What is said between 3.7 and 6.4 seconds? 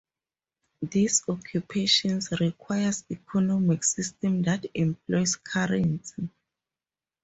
system that employs currency.